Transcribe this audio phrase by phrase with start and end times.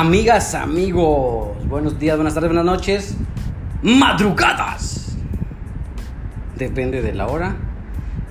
[0.00, 3.16] Amigas, amigos, buenos días, buenas tardes, buenas noches,
[3.82, 5.14] madrugadas.
[6.56, 7.56] Depende de la hora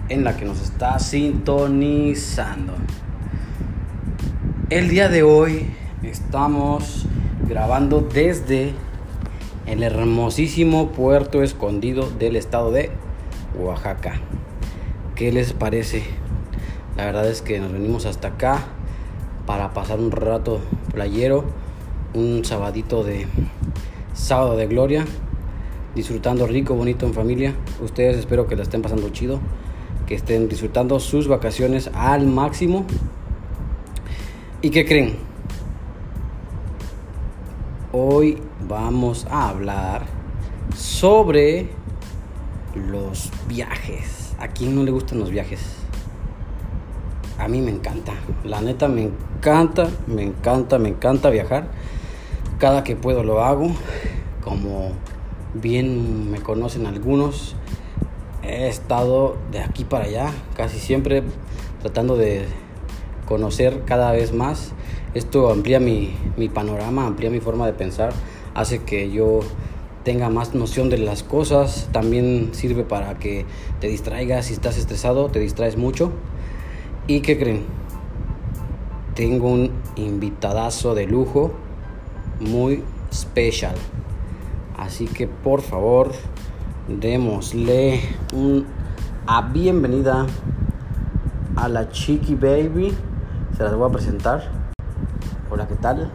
[0.09, 2.73] en la que nos está sintonizando.
[4.71, 5.67] El día de hoy
[6.01, 7.05] estamos
[7.47, 8.73] grabando desde
[9.67, 12.89] el hermosísimo puerto escondido del estado de
[13.59, 14.19] Oaxaca.
[15.13, 16.01] ¿Qué les parece?
[16.97, 18.63] La verdad es que nos venimos hasta acá
[19.49, 20.59] para pasar un rato
[20.93, 21.43] playero,
[22.13, 23.25] un sabadito de
[24.13, 25.05] sábado de gloria,
[25.95, 27.55] disfrutando rico, bonito en familia.
[27.81, 29.39] Ustedes espero que la estén pasando chido,
[30.05, 32.85] que estén disfrutando sus vacaciones al máximo.
[34.61, 35.15] ¿Y qué creen?
[37.91, 40.03] Hoy vamos a hablar
[40.77, 41.69] sobre
[42.75, 44.35] los viajes.
[44.37, 45.78] ¿A quién no le gustan los viajes?
[47.39, 48.13] A mí me encanta.
[48.43, 51.67] La neta me encanta, me encanta, me encanta viajar.
[52.59, 53.71] Cada que puedo lo hago.
[54.43, 54.91] Como
[55.53, 57.55] bien me conocen algunos,
[58.43, 61.23] he estado de aquí para allá, casi siempre
[61.81, 62.45] tratando de
[63.25, 64.73] conocer cada vez más.
[65.13, 68.11] Esto amplía mi, mi panorama, amplía mi forma de pensar,
[68.53, 69.39] hace que yo
[70.03, 73.45] tenga más noción de las cosas, también sirve para que
[73.79, 76.11] te distraigas, si estás estresado, te distraes mucho.
[77.09, 77.65] ¿Y qué creen?
[79.15, 81.51] Tengo un invitadazo de lujo
[82.39, 83.73] muy especial.
[84.77, 86.11] Así que por favor,
[86.87, 87.99] démosle
[88.31, 90.27] una bienvenida
[91.55, 92.93] a la Chiqui Baby.
[93.57, 94.43] Se las voy a presentar.
[95.49, 96.11] Hola, ¿qué tal?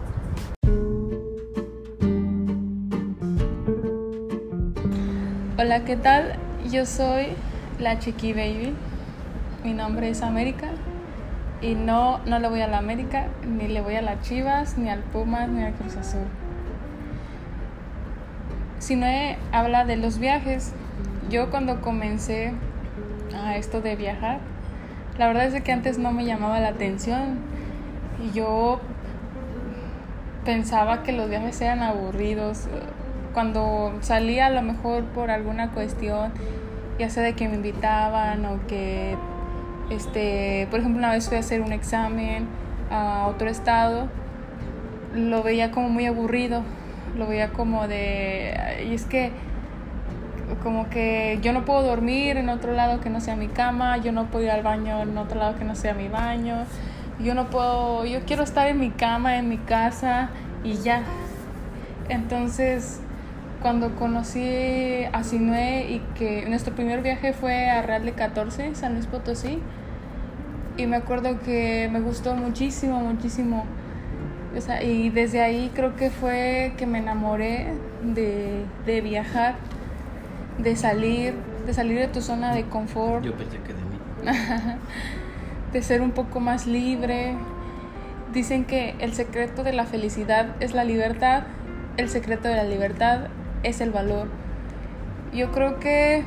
[5.59, 6.37] Hola, ¿qué tal?
[6.71, 7.31] Yo soy
[7.81, 8.75] la Chiqui Baby.
[9.65, 10.69] Mi nombre es América.
[11.61, 14.91] Y no, no le voy a la América, ni le voy a las Chivas, ni
[14.91, 16.27] al Pumas, ni al Cruz Azul.
[18.79, 19.07] Si no
[19.53, 20.73] habla de los viajes,
[21.31, 22.53] yo cuando comencé
[23.35, 24.41] a esto de viajar,
[25.19, 27.39] la verdad es que antes no me llamaba la atención.
[28.23, 28.81] Y yo
[30.45, 32.67] pensaba que los viajes eran aburridos.
[33.33, 36.33] Cuando salía a lo mejor por alguna cuestión,
[36.99, 39.17] ya sea de que me invitaban o que
[39.91, 42.47] este, por ejemplo, una vez fui a hacer un examen
[42.91, 44.09] a otro estado,
[45.15, 46.63] lo veía como muy aburrido,
[47.17, 49.33] lo veía como de, y es que
[50.63, 54.13] como que yo no puedo dormir en otro lado que no sea mi cama, yo
[54.13, 56.65] no puedo ir al baño en otro lado que no sea mi baño,
[57.21, 60.31] yo no puedo, yo quiero estar en mi cama, en mi casa
[60.63, 61.03] y ya.
[62.09, 63.01] Entonces,
[63.65, 68.93] cuando conocí a Sinue y que nuestro primer viaje fue a Real de 14, San
[68.93, 69.59] Luis Potosí,
[70.77, 73.65] y me acuerdo que me gustó muchísimo, muchísimo.
[74.55, 79.55] O sea, y desde ahí creo que fue que me enamoré de, de viajar,
[80.59, 81.33] de salir,
[81.65, 83.25] de salir de tu zona de confort.
[83.25, 83.99] Yo pensé que de mí.
[85.73, 87.35] de ser un poco más libre.
[88.35, 91.45] Dicen que el secreto de la felicidad es la libertad,
[91.97, 93.31] el secreto de la libertad
[93.65, 94.29] es el valor.
[95.33, 96.23] Yo creo que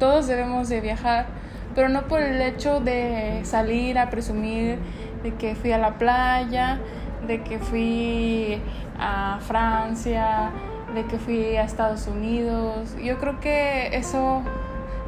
[0.00, 1.26] todos debemos de viajar,
[1.74, 4.78] pero no por el hecho de salir a presumir
[5.22, 6.80] de que fui a la playa,
[7.26, 8.60] de que fui
[8.98, 10.50] a Francia,
[10.94, 12.96] de que fui a Estados Unidos.
[13.02, 14.42] Yo creo que eso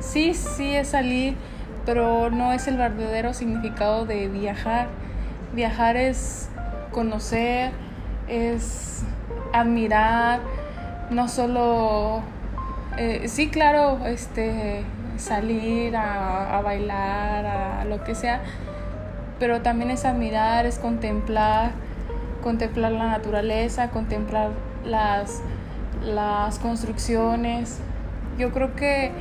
[0.01, 1.37] sí, sí es salir,
[1.85, 4.89] pero no es el verdadero significado de viajar.
[5.55, 6.49] Viajar es
[6.93, 7.73] conocer,
[8.29, 9.03] es
[9.53, 10.41] admirar,
[11.11, 12.23] no solo,
[12.97, 14.85] eh, sí, claro, este,
[15.17, 18.43] salir a, bailar, a lo que sea,
[19.39, 21.73] pero también es admirar, es contemplar,
[22.43, 24.51] contemplar la naturaleza, contemplar
[24.85, 25.43] las,
[26.05, 27.79] las construcciones.
[28.39, 29.13] Yo creo que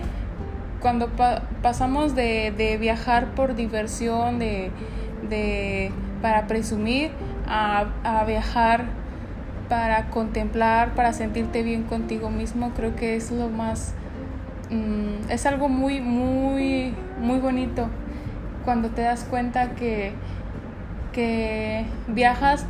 [0.82, 4.72] cuando pa pasamos de, de, viajar por diversión, de,
[5.30, 5.92] de
[6.22, 7.12] para presumir,
[7.48, 8.86] a, a viajar
[9.70, 13.94] para contemplar, para sentirte bien contigo mismo, creo que es lo más,
[14.70, 17.90] mm, es algo muy, muy, muy bonito
[18.66, 20.14] cuando te das cuenta que,
[21.14, 22.66] que viajas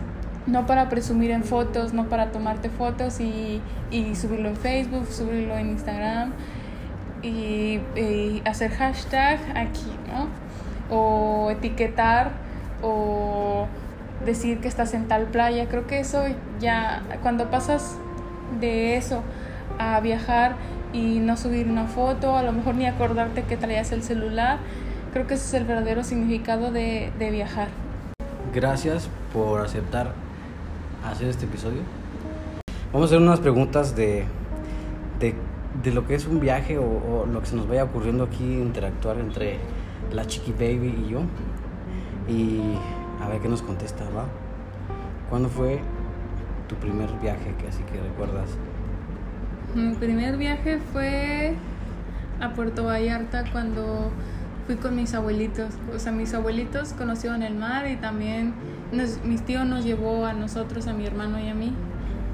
[0.45, 3.61] no para presumir en fotos, no para tomarte fotos y,
[3.91, 6.31] y subirlo en Facebook, subirlo en Instagram
[7.21, 10.27] y, y, hacer hashtag aquí, ¿no?
[10.95, 12.31] O etiquetar
[12.81, 13.67] o
[14.25, 15.67] decir que estás en tal playa.
[15.67, 16.23] Creo que eso
[16.59, 17.95] ya, cuando pasas
[18.59, 19.23] de eso
[19.79, 20.55] a viajar
[20.93, 24.59] y no subir una foto, a lo mejor ni acordarte que traías el celular,
[25.13, 27.67] creo que ese es el verdadero significado de, de viajar.
[28.53, 30.13] Gracias por aceptar
[31.05, 31.81] hacer este episodio.
[32.93, 34.23] Vamos a hacer unas preguntas de,
[35.19, 35.35] de,
[35.83, 39.19] de lo que es un viaje o, lo que se nos vaya ocurriendo aquí, interactuar
[39.19, 39.57] entre
[40.11, 41.21] la Chiqui Baby y yo.
[42.27, 42.61] Y
[43.27, 44.25] a ver qué nos contesta, ¿va?
[45.29, 45.81] ¿Cuándo fue
[46.69, 48.49] tu primer viaje que así que recuerdas?
[49.75, 51.53] Mi primer viaje fue
[52.39, 54.11] a Puerto Vallarta cuando
[54.65, 55.73] fui con mis abuelitos.
[55.93, 58.53] O sea, mis abuelitos conocieron el mar y también
[58.93, 61.73] nos, mis tíos nos llevó a nosotros, a mi hermano y a mí.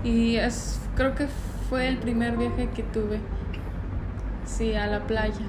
[0.04, 1.28] Y es, creo que
[1.70, 3.20] fue el primer viaje que tuve.
[4.46, 5.46] Sí, a la playa.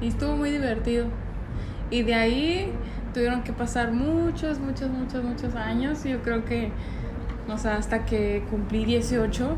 [0.00, 1.08] Y estuvo muy divertido.
[1.90, 2.72] Y de ahí
[3.16, 6.04] tuvieron que pasar muchos, muchos, muchos, muchos años.
[6.04, 6.70] Yo creo que,
[7.48, 9.56] o sea, hasta que cumplí 18.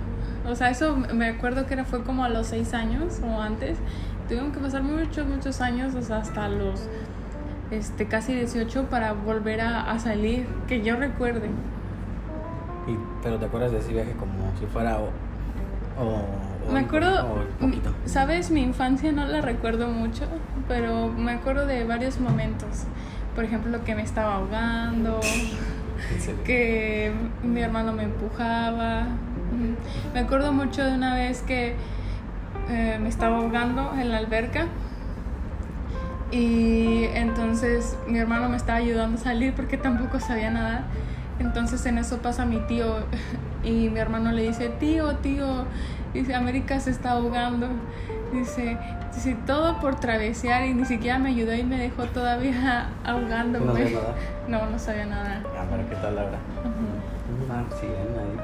[0.49, 3.77] O sea, eso me acuerdo que era, fue como a los 6 años o antes.
[4.29, 6.89] Tuvieron que pasar muchos, muchos años, o sea, hasta los
[7.73, 11.49] este, casi 18 para volver a, a salir, que yo recuerde.
[12.87, 15.07] Y, pero te acuerdas de ese viaje como si fuera o,
[16.01, 17.93] o, o Me acuerdo, o poquito.
[18.05, 20.27] sabes, mi infancia no la recuerdo mucho,
[20.69, 22.85] pero me acuerdo de varios momentos.
[23.39, 25.21] Por ejemplo, que me estaba ahogando,
[26.45, 27.13] que
[27.45, 29.07] mi hermano me empujaba.
[30.13, 31.77] Me acuerdo mucho de una vez que
[32.69, 34.67] eh, me estaba ahogando en la alberca
[36.33, 40.87] y entonces mi hermano me estaba ayudando a salir porque tampoco sabía nadar.
[41.39, 43.07] Entonces en eso pasa mi tío
[43.63, 45.65] y mi hermano le dice, tío, tío,
[46.13, 47.69] dice, América se está ahogando.
[48.33, 48.77] Dice,
[49.15, 53.67] dice, todo por travesear y ni siquiera me ayudó y me dejó todavía ahogándome.
[53.67, 54.15] ¿No sabías nadar?
[54.49, 55.43] No, no sabía nada.
[55.59, 56.39] Ah, pero ¿qué tal Laura?
[56.65, 57.53] Ujú.
[57.53, 58.39] Ah, sí, ahí.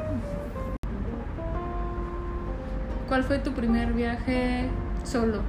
[3.08, 4.69] ¿Cuál fue tu primer viaje
[5.02, 5.40] solo?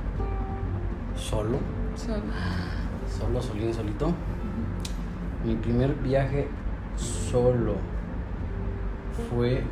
[1.18, 1.60] ¿Solo?
[1.96, 2.22] Solo.
[3.18, 4.14] Solo, solín, solito.
[5.44, 6.48] Mi primer viaje
[6.96, 7.76] solo
[9.30, 9.64] fue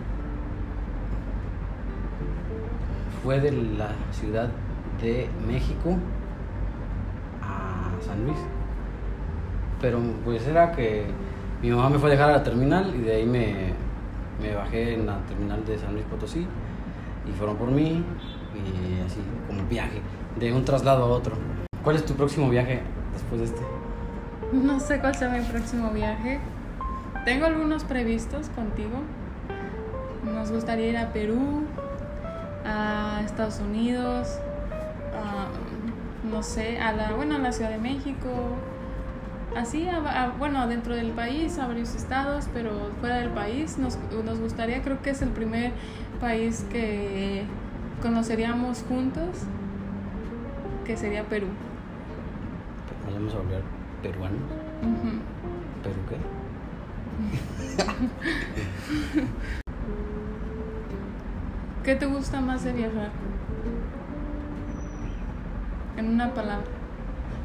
[3.23, 4.49] fue de la ciudad
[5.01, 5.95] de México
[7.41, 8.37] a San Luis.
[9.79, 11.05] Pero pues era que
[11.61, 13.73] mi mamá me fue a dejar a la terminal y de ahí me,
[14.41, 16.45] me bajé en la terminal de San Luis Potosí
[17.25, 18.03] y fueron por mí
[18.53, 20.01] y así como viaje
[20.39, 21.35] de un traslado a otro.
[21.83, 22.81] ¿Cuál es tu próximo viaje
[23.13, 23.61] después de este?
[24.51, 26.39] No sé cuál sea mi próximo viaje.
[27.25, 29.01] Tengo algunos previstos contigo.
[30.25, 31.63] Nos gustaría ir a Perú,
[32.65, 34.39] a Estados Unidos,
[35.15, 35.47] a,
[36.27, 38.29] no sé, a la, bueno, a la Ciudad de México.
[39.55, 42.71] Así, a- a- bueno, dentro del país, a varios estados, pero
[43.01, 45.71] fuera del país nos, nos gustaría, creo que es el primer
[46.19, 47.43] país que
[48.01, 49.27] conoceríamos juntos,
[50.85, 51.47] que sería Perú.
[53.05, 53.61] Nos vamos a volver
[54.01, 54.39] peruanos.
[54.81, 55.19] Ujú.
[55.83, 56.17] ¿Perú qué?
[61.83, 63.09] ¿Qué te gusta más de viajar?
[65.97, 66.65] En una palabra.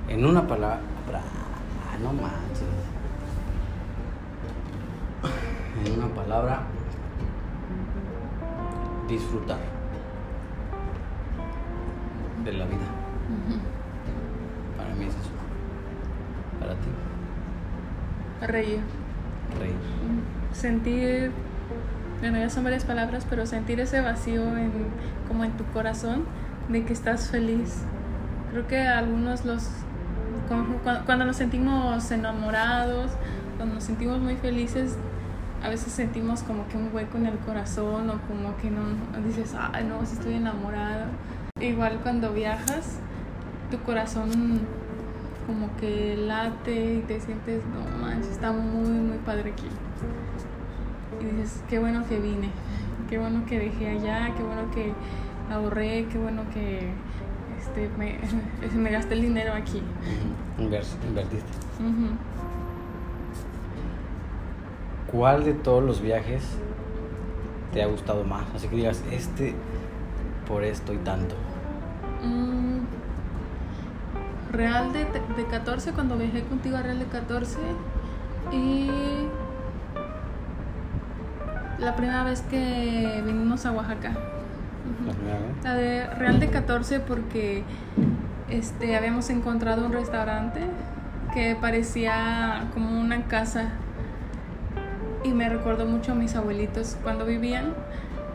[0.09, 0.79] En una palabra.
[1.13, 2.63] Ah, no manches.
[5.85, 6.63] En una palabra.
[9.09, 9.59] Disfrutar.
[12.45, 12.79] De la vida.
[14.77, 15.31] Para mí es eso.
[16.61, 16.89] Para ti.
[18.47, 18.81] Reír.
[19.59, 19.75] Reír.
[20.53, 21.33] Sentir,
[22.21, 24.73] bueno, ya son varias palabras, pero sentir ese vacío en,
[25.29, 26.25] como en tu corazón
[26.69, 27.83] de que estás feliz.
[28.51, 29.65] Creo que algunos los,
[30.49, 33.13] cu- cu- cuando nos sentimos enamorados,
[33.57, 34.97] cuando nos sentimos muy felices,
[35.63, 38.81] a veces sentimos como que un hueco en el corazón o como que no
[39.27, 41.07] dices, ay no, si estoy enamorado.
[41.61, 42.99] Igual cuando viajas,
[43.71, 44.31] tu corazón
[45.47, 49.67] como que late y te sientes, no manches, está muy, muy padre aquí.
[51.33, 52.51] Dices, qué bueno que vine,
[53.09, 54.93] qué bueno que dejé allá, qué bueno que
[55.53, 56.91] ahorré, qué bueno que
[57.59, 58.19] este, me,
[58.77, 59.83] me gasté el dinero aquí.
[60.59, 61.53] Invertiste.
[65.11, 66.43] ¿Cuál de todos los viajes
[67.73, 68.45] te ha gustado más?
[68.55, 69.55] Así que digas, este
[70.47, 71.35] por esto y tanto.
[72.23, 72.79] Mm,
[74.53, 77.59] Real de, de 14, cuando viajé contigo a Real de 14.
[78.53, 78.91] Y
[81.79, 84.13] la primera vez que vinimos a Oaxaca.
[85.05, 85.65] Primera vez.
[85.65, 87.63] La de Real de 14 porque
[88.51, 90.61] este, habíamos encontrado un restaurante
[91.33, 93.71] que parecía como una casa
[95.25, 97.75] y me recordó mucho a mis abuelitos cuando vivían.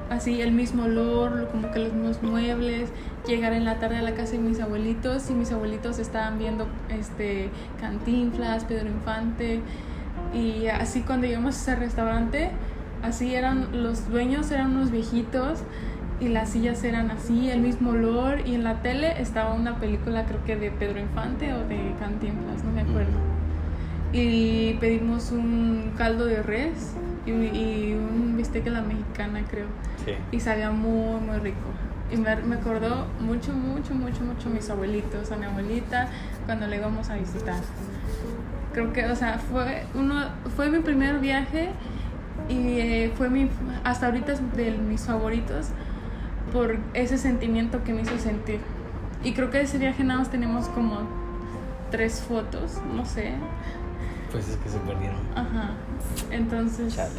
[0.10, 2.90] Así el mismo olor, como que los mismos muebles,
[3.26, 6.68] llegar en la tarde a la casa de mis abuelitos y mis abuelitos estaban viendo
[6.90, 9.62] este Cantinflas, Pedro Infante
[10.34, 12.52] y así cuando llegamos a ese restaurante
[13.04, 15.60] Así eran, los dueños eran unos viejitos
[16.22, 20.26] y las sillas eran así, el mismo olor y en la tele estaba una película
[20.26, 23.20] creo que de Pedro Infante o de Cantinflas, no me acuerdo.
[24.14, 26.94] Y pedimos un caldo de res
[27.26, 29.68] y, y un bistec a la mexicana creo.
[30.06, 30.14] Sí.
[30.32, 31.58] Y sabía muy, muy rico.
[32.10, 36.08] Y me, me acordó mucho, mucho, mucho, mucho a mis abuelitos, a mi abuelita,
[36.46, 37.60] cuando le íbamos a visitar.
[38.72, 40.24] Creo que, o sea, fue, uno,
[40.56, 41.72] fue mi primer viaje
[42.50, 43.50] y eh, fue mi,
[43.84, 45.70] hasta ahorita es de mis favoritos
[46.52, 48.60] por ese sentimiento que me hizo sentir.
[49.24, 51.00] Y creo que de ese viaje nada más tenemos como
[51.92, 53.34] tres fotos, no sé.
[54.32, 55.20] Pues es que se perdieron.
[55.36, 55.72] Ajá.
[56.32, 57.12] Entonces, Chale.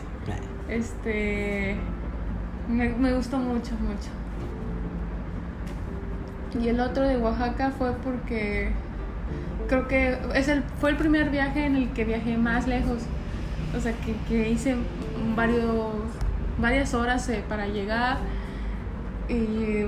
[0.68, 1.76] Este,
[2.68, 4.10] me, me gustó mucho, mucho.
[6.62, 8.70] Y el otro de Oaxaca fue porque
[9.68, 13.02] creo que es el, fue el primer viaje en el que viajé más lejos.
[13.76, 14.76] O sea, que, que hice
[15.36, 15.92] varios,
[16.58, 18.18] varias horas eh, para llegar.
[19.28, 19.86] Y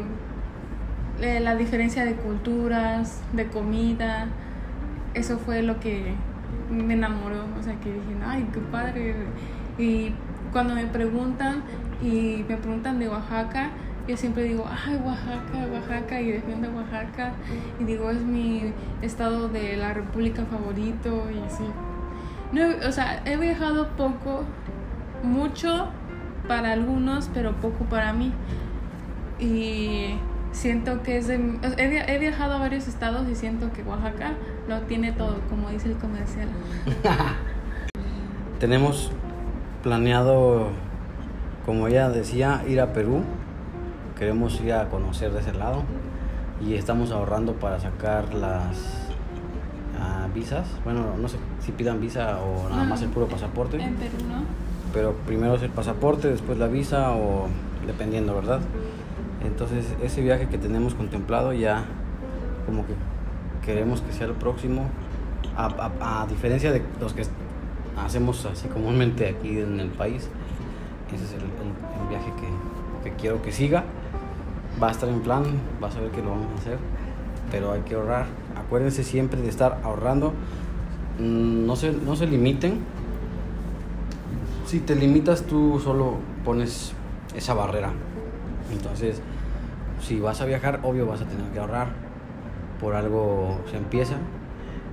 [1.20, 4.26] eh, la diferencia de culturas, de comida,
[5.14, 6.14] eso fue lo que
[6.70, 7.44] me enamoró.
[7.58, 9.14] O sea, que dije, ay, qué padre.
[9.78, 10.12] Y
[10.52, 11.62] cuando me preguntan
[12.02, 13.70] y me preguntan de Oaxaca,
[14.08, 17.32] yo siempre digo, ay, Oaxaca, Oaxaca, y defiendo Oaxaca,
[17.80, 21.64] y digo, es mi estado de la república favorito, y así.
[22.52, 24.44] No, o sea, he viajado poco,
[25.22, 25.88] mucho
[26.48, 28.32] para algunos, pero poco para mí.
[29.38, 30.16] Y
[30.52, 31.34] siento que es de...
[31.76, 34.32] He, he viajado a varios estados y siento que Oaxaca
[34.68, 36.48] lo tiene todo, como dice el comercial.
[38.60, 39.10] Tenemos
[39.82, 40.68] planeado,
[41.64, 43.22] como ella decía, ir a Perú.
[44.18, 45.82] Queremos ir a conocer de ese lado.
[46.64, 49.08] Y estamos ahorrando para sacar las
[50.00, 50.66] ah, visas.
[50.84, 52.88] Bueno, no sé si pidan visa o nada No.
[52.88, 53.76] más el puro pasaporte.
[53.76, 54.65] En Perú, ¿no?
[54.96, 57.48] Pero primero es el pasaporte, después la visa o
[57.86, 58.60] dependiendo, ¿verdad?
[59.44, 61.84] Entonces ese viaje que tenemos contemplado ya
[62.64, 62.94] como que
[63.62, 64.86] queremos que sea el próximo.
[65.54, 65.66] A,
[66.00, 67.24] a- a diferencia de los que
[68.02, 70.30] hacemos así comúnmente aquí en el país,
[71.14, 73.84] ese es el, el- el viaje que, que quiero que siga.
[74.82, 75.44] Va a estar en plan,
[75.78, 76.78] vas a ver que lo vamos a hacer,
[77.50, 78.24] pero hay que ahorrar.
[78.56, 80.32] Acuérdense siempre de estar ahorrando.
[81.20, 82.80] Mm, No se, no se limiten.
[84.66, 86.92] Si te limitas, tú solo pones
[87.36, 87.92] esa barrera.
[88.72, 89.20] Entonces,
[90.00, 91.88] si vas a viajar, obvio vas a tener que ahorrar.
[92.80, 94.16] Por algo se empieza.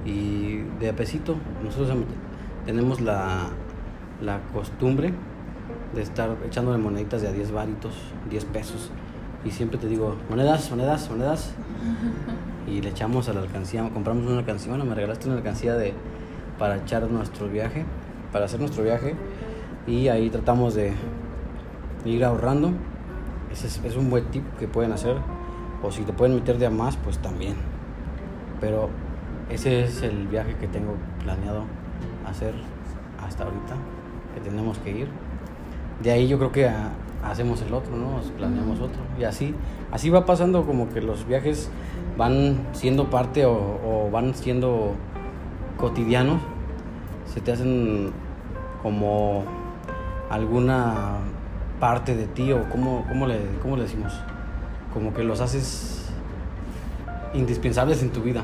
[0.05, 2.05] Y de a pesito, nosotros em-
[2.67, 3.47] tenemos la,
[4.21, 5.11] la costumbre
[5.95, 7.95] de estar echándole moneditas de a 10 varitos,
[8.29, 8.91] 10 pesos.
[9.43, 11.53] Y siempre te digo, monedas, monedas, monedas.
[12.65, 15.93] Y le echamos a la alcancía, compramos una alcancía, bueno, me regalaste una alcancía de,
[16.57, 17.83] para echar nuestro viaje,
[18.31, 19.15] para hacer nuestro viaje.
[19.85, 20.93] Y ahí tratamos de
[22.05, 22.71] ir ahorrando.
[23.51, 25.17] Ese es, es un buen tip que pueden hacer.
[25.81, 27.55] O si te pueden meter de a más, pues también.
[28.61, 28.89] Pero
[29.49, 31.65] ese es el viaje que tengo planeado
[32.25, 32.53] hacer
[33.21, 33.75] hasta ahorita,
[34.33, 35.07] que tenemos que ir.
[36.01, 36.91] De ahí yo creo que ah,
[37.23, 38.19] hacemos el otro, ¿no?
[38.37, 39.01] Planeamos otro.
[39.19, 39.53] Y así,
[39.91, 41.69] así va pasando como que los viajes
[42.17, 44.93] van siendo parte o, o van siendo
[45.77, 46.41] cotidianos.
[47.25, 48.11] Se te hacen
[48.81, 49.43] como
[50.33, 51.17] alguna
[51.79, 54.13] parte de ti o cómo, cómo, le, cómo le decimos.
[54.93, 56.09] Como que los haces
[57.33, 58.41] indispensables en tu vida.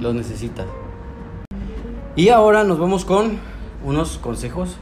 [0.00, 0.66] Los necesitas.
[2.16, 3.38] Y ahora nos vamos con
[3.84, 4.76] unos consejos.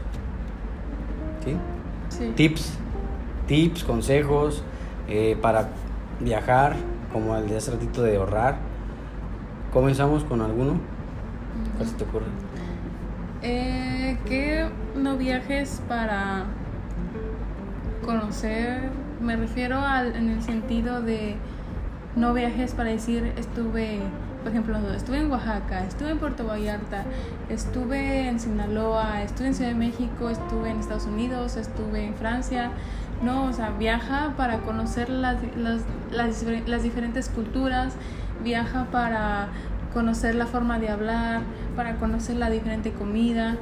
[1.44, 1.56] ¿Sí?
[2.08, 2.32] Sí.
[2.36, 2.74] Tips.
[3.46, 4.62] Tips, consejos
[5.08, 5.70] eh, para
[6.20, 6.76] viajar,
[7.12, 8.58] como el de hace ratito de ahorrar.
[9.72, 10.74] Comenzamos con alguno.
[11.76, 12.26] ¿Cuál se te ocurre?
[13.42, 16.44] Eh, que no viajes para
[18.04, 21.36] conocer, me refiero al, en el sentido de
[22.16, 24.00] no viajes para decir estuve,
[24.42, 27.04] por ejemplo, estuve en Oaxaca, estuve en Puerto Vallarta,
[27.48, 32.70] estuve en Sinaloa, estuve en Ciudad de México, estuve en Estados Unidos, estuve en Francia.
[33.22, 37.94] No, o sea, viaja para conocer las, las, las, las diferentes culturas,
[38.42, 39.48] viaja para
[39.92, 41.42] conocer la forma de hablar,
[41.76, 43.56] para conocer la diferente comida.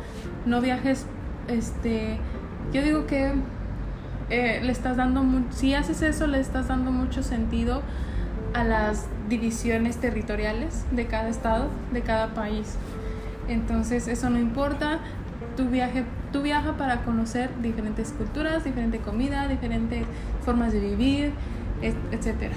[0.46, 1.06] No viajes,
[1.48, 2.18] este,
[2.72, 3.32] yo digo que
[4.30, 7.82] eh, le estás dando, si haces eso, le estás dando mucho sentido
[8.54, 12.76] a las divisiones territoriales de cada estado, de cada país.
[13.48, 14.98] Entonces, eso no importa.
[15.56, 20.04] Tu viaje, tú viaja para conocer diferentes culturas, diferente comida, diferentes
[20.44, 21.32] formas de vivir,
[21.82, 22.54] et- etcétera.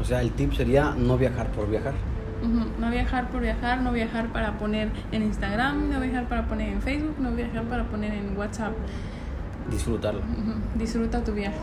[0.00, 1.92] O sea, el tip sería no viajar por viajar.
[2.42, 6.82] No viajar por viajar, no viajar para poner en Instagram, no viajar para poner en
[6.82, 8.72] Facebook, no viajar para poner en WhatsApp.
[9.70, 10.20] disfrutarlo.
[10.74, 11.58] Disfruta tu viaje.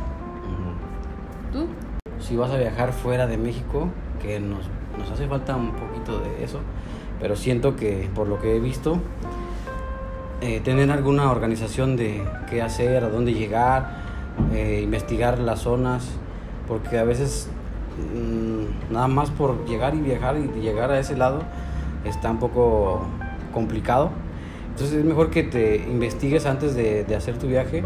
[1.52, 1.68] ¿Tú?
[2.20, 3.90] Si vas a viajar fuera de México,
[4.22, 4.60] que nos,
[4.98, 6.60] nos hace falta un poquito de eso,
[7.20, 9.02] pero siento que por lo que he visto,
[10.42, 13.98] eh, tener alguna organización de qué hacer, a dónde llegar,
[14.54, 16.08] eh, investigar las zonas,
[16.68, 17.50] porque a veces
[18.90, 21.42] nada más por llegar y viajar y llegar a ese lado
[22.06, 23.02] está un poco
[23.54, 24.12] complicado.
[24.72, 27.84] Entonces es mejor que te investigues antes de, hacer tu viaje.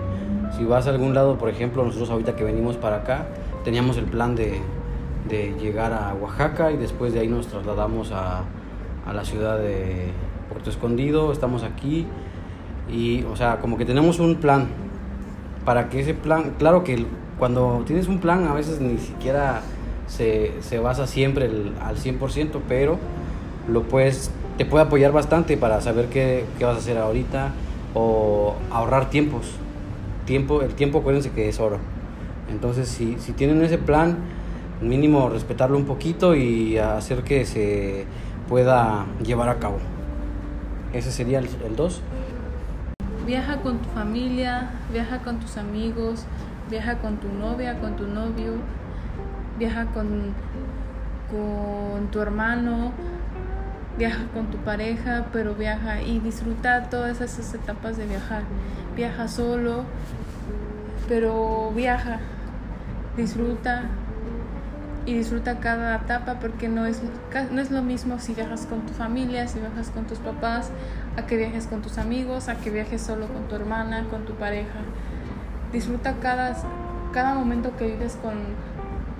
[0.57, 3.27] Si vas a algún lado, por ejemplo, nosotros ahorita que venimos para acá,
[3.63, 4.59] teníamos el plan de,
[5.27, 8.43] de llegar a Oaxaca y después de ahí nos trasladamos a,
[9.07, 10.11] a la ciudad de
[10.49, 12.05] Puerto Escondido, estamos aquí
[12.91, 14.67] y, o sea, como que tenemos un plan
[15.65, 17.05] para que ese plan, claro que
[17.39, 19.61] cuando tienes un plan a veces ni siquiera
[20.13, 21.49] se, se basa siempre
[21.81, 22.99] al 100%, pero
[23.67, 27.51] lo puedes, te puede apoyar bastante para saber qué, qué vas a hacer ahorita
[27.93, 29.51] o ahorrar tiempos.
[30.25, 31.79] Tiempo, el tiempo acuérdense que es oro.
[32.51, 34.17] Entonces si, si tienen ese plan,
[34.81, 38.05] mínimo respetarlo un poquito y hacer que se
[38.47, 39.77] pueda llevar a cabo.
[40.93, 42.01] Ese sería el 2.
[43.25, 46.25] Viaja con tu familia, viaja con tus amigos,
[46.69, 48.53] viaja con tu novia, con tu novio,
[49.57, 50.33] viaja con,
[51.29, 52.91] con tu hermano,
[53.97, 58.43] viaja con tu pareja, pero viaja y disfruta todas esas etapas de viajar.
[58.95, 59.85] Viaja solo,
[61.07, 62.19] pero viaja,
[63.17, 63.83] disfruta
[65.05, 67.01] y disfruta cada etapa porque no es,
[67.51, 70.71] no es lo mismo si viajas con tu familia, si viajas con tus papás,
[71.17, 74.33] a que viajes con tus amigos, a que viajes solo con tu hermana, con tu
[74.35, 74.79] pareja.
[75.73, 76.55] Disfruta cada,
[77.11, 78.33] cada momento que vives con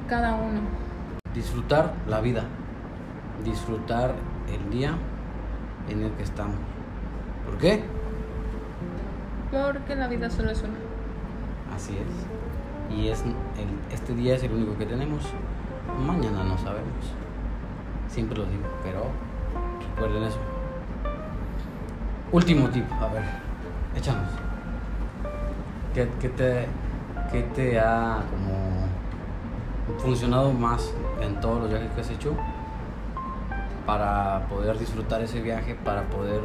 [0.08, 0.62] cada uno.
[1.34, 2.44] Disfrutar la vida.
[3.44, 4.14] Disfrutar
[4.52, 4.94] el día
[5.90, 6.56] en el que estamos.
[7.46, 7.84] ¿Por qué?
[9.52, 10.78] Porque la vida solo es una.
[11.76, 12.96] Así es.
[12.96, 15.24] Y es el- este día es el único que tenemos.
[16.06, 17.14] Mañana no sabemos.
[18.08, 19.04] Siempre lo digo, pero
[19.96, 20.38] recuerden eso.
[22.32, 23.24] Último tip, a ver,
[23.96, 24.30] échanos.
[25.94, 26.68] ¿Qué, qué te,
[27.32, 28.53] qué te ha como
[30.00, 32.36] funcionado más en todos los viajes que has hecho
[33.86, 36.42] para poder disfrutar ese viaje, para poder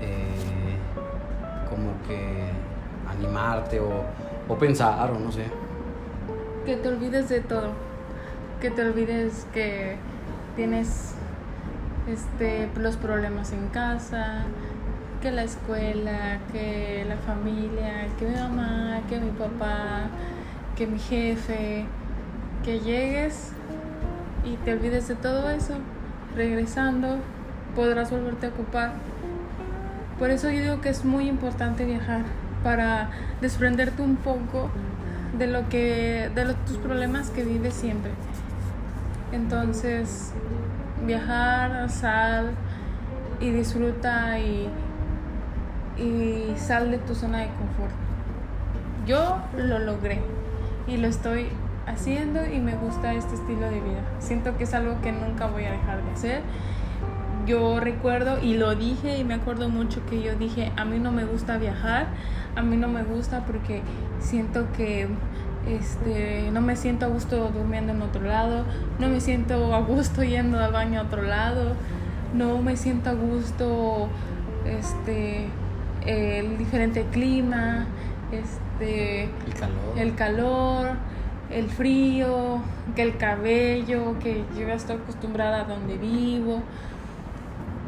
[0.00, 0.76] eh,
[1.68, 2.50] como que
[3.08, 4.04] animarte o,
[4.48, 5.44] o pensar o no sé?
[6.64, 7.70] Que te olvides de todo.
[8.60, 9.96] Que te olvides que
[10.56, 11.14] tienes
[12.08, 14.44] este, los problemas en casa,
[15.20, 20.08] que la escuela, que la familia, que mi mamá, que mi papá,
[20.76, 21.86] que mi jefe.
[22.66, 23.52] Que llegues
[24.44, 25.74] y te olvides de todo eso.
[26.34, 27.20] Regresando
[27.76, 28.94] podrás volverte a ocupar.
[30.18, 32.22] Por eso yo digo que es muy importante viajar
[32.64, 34.68] para desprenderte un poco
[35.38, 38.10] de lo que de los, tus problemas que vives siempre.
[39.30, 40.32] Entonces,
[41.06, 42.50] viajar, sal
[43.38, 44.68] y disfruta y,
[45.98, 47.94] y sal de tu zona de confort.
[49.06, 50.20] Yo lo logré
[50.88, 51.48] y lo estoy
[51.86, 54.02] haciendo y me gusta este estilo de vida.
[54.18, 56.42] Siento que es algo que nunca voy a dejar de hacer.
[57.46, 61.12] Yo recuerdo y lo dije y me acuerdo mucho que yo dije, a mí no
[61.12, 62.08] me gusta viajar,
[62.56, 63.82] a mí no me gusta porque
[64.18, 65.06] siento que
[65.68, 68.64] este, no me siento a gusto durmiendo en otro lado,
[68.98, 71.74] no me siento a gusto yendo al baño a otro lado,
[72.34, 74.08] no me siento a gusto
[74.64, 75.46] este,
[76.04, 77.86] el diferente clima,
[78.32, 79.98] este, El calor.
[79.98, 80.88] el calor,
[81.50, 82.60] el frío,
[82.94, 86.62] que el cabello, que yo ya estoy acostumbrada a donde vivo.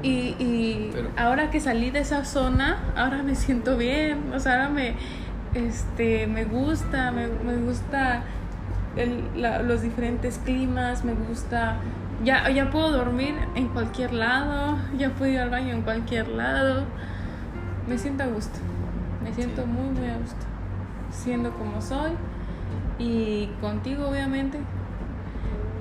[0.03, 4.53] Y, y Pero- ahora que salí de esa zona, ahora me siento bien, o sea,
[4.55, 4.95] ahora me,
[5.55, 8.23] este, me gusta, me, me gusta
[8.97, 11.77] el- la- los diferentes climas, me gusta,
[12.25, 16.85] ya, ya puedo dormir en cualquier lado, ya puedo ir al baño en cualquier lado,
[17.89, 18.59] me siento a gusto,
[19.25, 19.69] me siento Sí.
[19.69, 20.47] muy, muy a gusto,
[21.11, 22.13] siendo como soy
[22.99, 24.59] y contigo obviamente,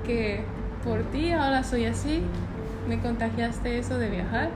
[0.04, 0.44] que
[0.84, 2.22] por ti ahora soy así,
[2.88, 4.50] me contagiaste eso de viajar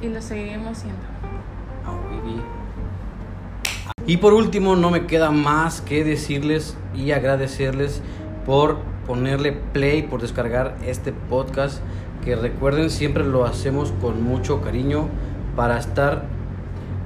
[0.00, 1.00] y lo seguiremos siendo.
[1.86, 2.02] Ah.
[4.06, 8.02] Y por último, no me queda más que decirles y agradecerles
[8.44, 11.80] por ponerle play, por descargar este podcast.
[12.24, 15.08] Que recuerden, siempre lo hacemos con mucho cariño
[15.54, 16.24] para estar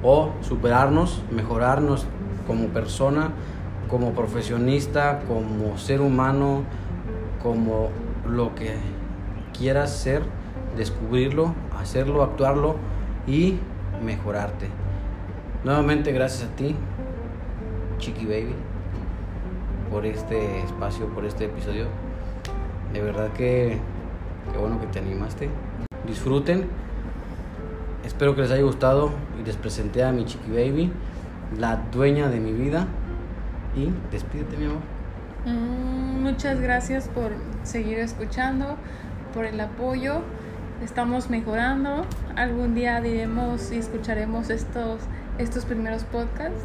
[0.03, 2.05] o superarnos, mejorarnos
[2.47, 3.31] como persona,
[3.89, 6.63] como profesionista, como ser humano,
[7.41, 7.89] como
[8.27, 8.75] lo que
[9.57, 10.23] quieras ser,
[10.75, 12.75] descubrirlo, hacerlo, actuarlo
[13.25, 13.59] y
[14.03, 14.67] mejorarte.
[15.63, 16.75] Nuevamente gracias a ti,
[17.97, 18.55] Chiqui Baby,
[19.91, 21.85] por este espacio, por este episodio.
[22.93, 23.79] De verdad que
[24.51, 25.49] qué bueno que te animaste.
[26.05, 26.65] Disfruten.
[28.05, 30.91] Espero que les haya gustado y les presenté a mi Chiqui Baby,
[31.59, 32.87] la dueña de mi vida.
[33.75, 34.81] Y despídete, mi amor.
[35.45, 37.31] Mm, muchas gracias por
[37.63, 38.77] seguir escuchando,
[39.33, 40.21] por el apoyo.
[40.83, 42.05] Estamos mejorando.
[42.35, 45.01] Algún día diremos y escucharemos estos,
[45.37, 46.63] estos primeros podcasts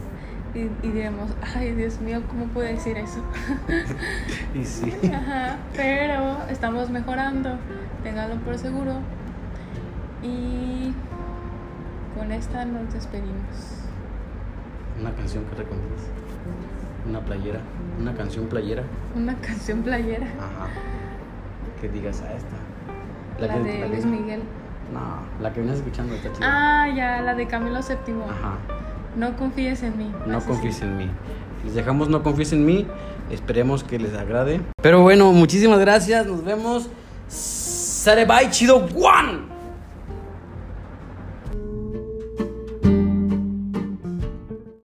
[0.55, 3.23] y, y diremos, ay Dios mío, ¿cómo puedo decir eso?
[4.55, 4.93] Y sí.
[5.15, 7.57] Ajá, pero estamos mejorando,
[8.03, 8.97] ténganlo por seguro.
[10.23, 10.93] Y
[12.17, 13.87] con esta nos despedimos.
[15.01, 16.03] Una canción que recomiendas.
[17.09, 17.61] Una playera.
[18.01, 18.83] Una canción playera.
[19.17, 20.69] Una canción playera, Ajá.
[21.81, 22.57] Que digas a esta.
[23.41, 24.43] la, que- de la que- Luis Miguel.
[24.93, 25.01] No,
[25.43, 26.47] la que vienes escuchando está chida.
[26.49, 28.15] Ah, ya, la de Camilo VII.
[28.25, 28.55] Ajá.
[29.17, 30.13] No confíes en mí.
[30.27, 30.85] No confíes sí.
[30.85, 31.09] en mí.
[31.65, 32.87] Les dejamos No confíes en mí.
[33.31, 34.61] Esperemos que les agrade.
[34.83, 36.27] Pero bueno, muchísimas gracias.
[36.27, 36.89] Nos vemos.
[37.29, 39.22] Sare bye, chido one.